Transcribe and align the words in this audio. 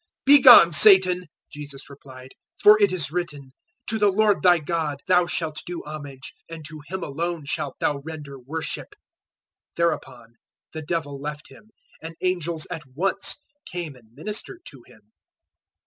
004:010 0.27 0.35
"Begone, 0.37 0.71
Satan!" 0.71 1.25
Jesus 1.51 1.87
replied; 1.87 2.31
"for 2.59 2.81
it 2.81 2.91
is 2.91 3.11
written, 3.11 3.51
`To 3.87 3.99
the 3.99 4.11
Lord 4.11 4.41
thy 4.41 4.57
God 4.57 4.99
thou 5.05 5.27
shalt 5.27 5.61
do 5.67 5.83
homage, 5.85 6.33
and 6.49 6.65
to 6.65 6.81
Him 6.87 7.03
alone 7.03 7.45
shalt 7.45 7.75
thou 7.79 7.99
render 7.99 8.39
worship.'" 8.39 8.95
004:011 9.77 9.77
Thereupon 9.77 10.33
the 10.73 10.81
Devil 10.81 11.21
left 11.21 11.49
Him, 11.49 11.69
and 12.01 12.15
angels 12.21 12.65
at 12.71 12.81
once 12.95 13.43
came 13.71 13.95
and 13.95 14.11
ministered 14.15 14.65
to 14.69 14.81
Him. 14.87 15.11